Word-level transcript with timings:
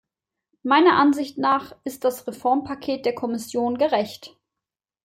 Meiner 0.63 0.97
Ansicht 0.97 1.37
nach 1.37 1.75
ist 1.83 2.03
das 2.05 2.25
Reformpaket 2.25 3.05
der 3.05 3.13
Kommission 3.13 3.77
gerecht. 3.77 4.35